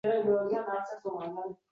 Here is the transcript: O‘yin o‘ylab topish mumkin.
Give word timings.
O‘yin 0.09 0.23
o‘ylab 0.37 0.71
topish 0.87 1.35
mumkin. 1.35 1.53